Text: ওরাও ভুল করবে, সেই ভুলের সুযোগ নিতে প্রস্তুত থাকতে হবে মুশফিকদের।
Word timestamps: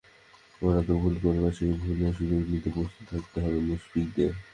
ওরাও 0.61 0.95
ভুল 1.01 1.15
করবে, 1.23 1.49
সেই 1.57 1.71
ভুলের 1.81 2.13
সুযোগ 2.17 2.41
নিতে 2.51 2.69
প্রস্তুত 2.75 3.05
থাকতে 3.11 3.37
হবে 3.43 3.59
মুশফিকদের। 3.67 4.31